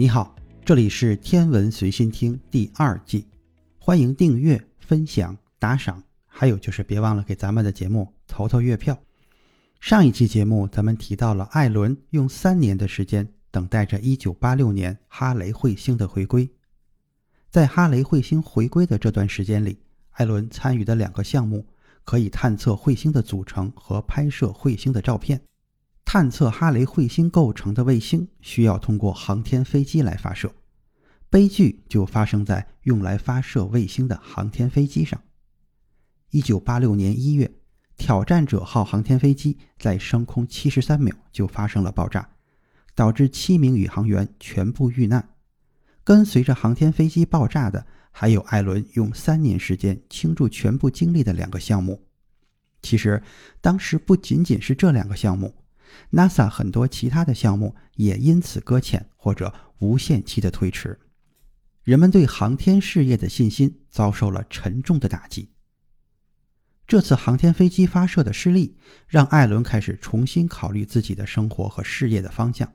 [0.00, 0.32] 你好，
[0.64, 3.26] 这里是天文随心听第二季，
[3.80, 8.96] 欢迎订阅、分享、打赏，还有就是别忘了给咱们的节目投投月票。
[9.80, 16.48] 上一期节目咱们提到了艾伦用三年的时间等待着1986年哈雷彗星的回归。
[17.50, 21.66] 在哈雷彗星回归的这段时间里，艾伦参与的两个项目
[22.04, 25.40] 可以探测彗星的组成和拍摄彗星的照片。
[26.10, 30.50] 探测哈雷彗星构成的卫星需要通过航天飞机来发射，
[31.28, 35.22] 悲剧就发生在用来发射卫星的航天飞机上。
[36.30, 37.50] 一九八六年一月，
[37.98, 42.26] 挑战者号航天飞机在升空七十三秒就发生了爆炸，
[42.94, 45.28] 导致七名宇航员全部遇难。
[46.02, 52.02] 跟随着航天飞机爆炸的，还有艾伦用三年时间倾注全部精力的两个项目。
[52.80, 53.22] 其实，
[53.60, 55.54] 当时不仅仅是这两个项目
[56.12, 60.98] ，NASA 很多其他的项目也因此搁浅或者无限期的推迟。
[61.84, 65.50] 人们对航天事业的信心遭受了沉重的打击。
[66.86, 72.72] 这次航天飞机发射的失利，让艾伦开始重新考虑自己的生活和事业的方向。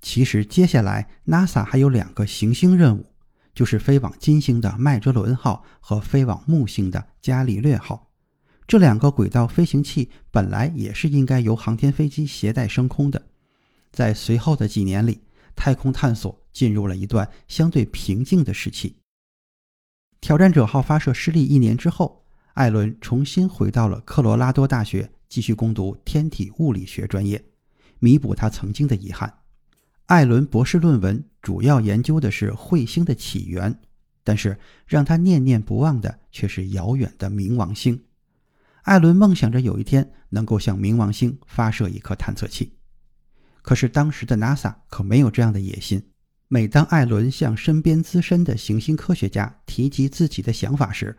[0.00, 3.12] 其实，接下来 NASA 还有两个行星任务，
[3.52, 8.07] 就是飞往金星的麦哲伦号和飞往木星的伽利略号。
[8.68, 13.20] 这两个轨道飞行器本来也是应该由航天飞机携带升空的。
[13.90, 15.22] 在随后的几年里，
[15.56, 18.96] 太空探索进入了一段相对平静的时期。
[20.20, 27.42] 挑战者号发射失利一年之后，艾伦重新回到了科罗拉多大学，继续攻读天体物理学专业，
[28.00, 29.32] 弥补他曾经的遗憾。
[30.04, 33.80] 艾伦博士论文主要研究的是彗星的起源，
[34.22, 37.98] 但是让他念念不忘的却是遥远的冥王星。
[38.82, 42.78] 艾伦梦想着有一天能够向冥王星发射一颗探测器，
[43.62, 46.02] 可是当时的 NASA 可没有这样的野心。
[46.48, 51.16] 每当艾伦向身边资深的行星科学家提及自己的想法时，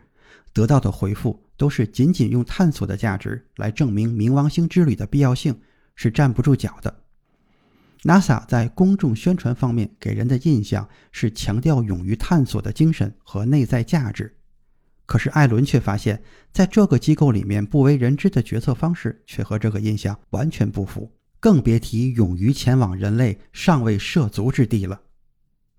[0.52, 5.60] 得到的回复都是仅仅用探索的价值来证明冥王星之旅的必要性
[5.94, 7.04] 是站不住脚的。
[8.02, 14.34] NASA 在公众宣传方面给人的印象是强调勇于探索的精神和内在价值，
[15.10, 16.22] 可是艾伦却发现，
[16.52, 21.10] 在这个机构里面不为人知的决策方式却和这个印象完全不符，
[21.40, 25.00] 更别提勇于前往人类尚未涉足之地了。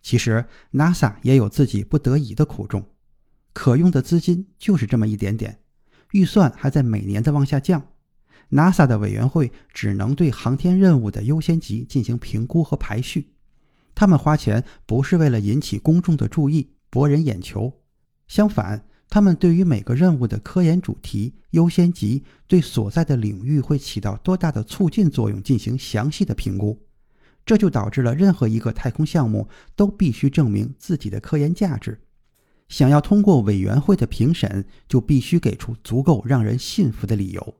[0.01, 0.43] 其实
[0.73, 2.85] NASA 也有自己不得已的苦衷，
[3.53, 5.61] 可用的资金就是这么一点点，
[6.11, 7.81] 预算还在每年的往下降。
[8.49, 13.31] NASA 的委员会只能对航天任务的优先级进行评估和排序。
[13.95, 17.79] 他们花钱不是为了引起公众的注意、博人眼球，
[18.27, 26.79] 相反，他们对于每个任务的科研主题、优先级、对所在的领域会起到多大的促进作用进行详细的评估。
[27.45, 31.99] 这就导致了任何一个太空项目都必须证明自己的科研价值。
[32.69, 37.55] 想要通过委员会的评审，就必须给出足够让人信服的理由。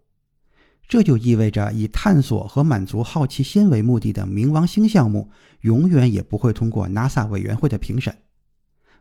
[0.88, 5.30] 这就意味着，以探索和满足好奇心为目的的冥王星项目，
[5.62, 8.16] 永远也不会通过 NASA 委员会的评审。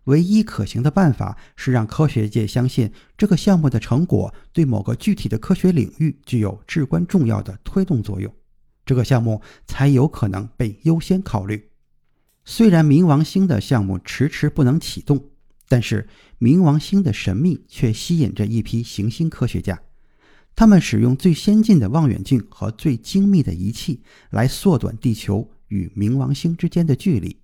[0.04, 8.34] 唯一可行的办法是让科学界相信这个项目的成果对某个具体的科学领域具有至关重要的推动作用，
[8.86, 11.68] 这个项目才有可能被优先考虑。
[12.44, 15.30] 虽然冥王星的项目迟迟不能启动，
[15.68, 16.08] 但是
[16.40, 19.80] 冥王星的神秘却吸引着一批行星科学家。
[20.56, 27.38] 他们使用最先进的望远镜和最精密的仪器来缩短地球与冥王星之间的距离。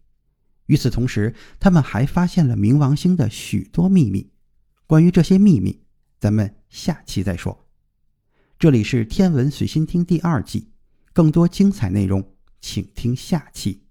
[0.66, 4.30] 与此同时，他们还发现了冥王星的许多秘密。
[4.86, 5.80] 关于这些秘密，
[6.18, 7.66] 咱们下期再说。
[8.58, 10.70] 这里是天文随心听第二季，
[11.12, 13.85] 更多精彩内容，请听下期。